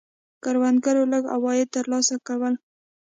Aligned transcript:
کروندګرو 0.43 1.03
لږ 1.13 1.23
عواید 1.35 1.69
ترلاسه 1.75 2.15
کول. 2.27 2.53